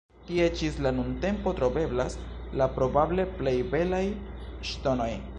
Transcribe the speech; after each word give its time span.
Tie 0.27 0.45
ĝis 0.59 0.77
la 0.85 0.91
nuntempo 0.99 1.51
troveblas 1.59 2.15
la 2.61 2.67
probable 2.77 3.25
plej 3.41 3.55
belaj 3.75 4.03
ŝtonoj. 4.71 5.11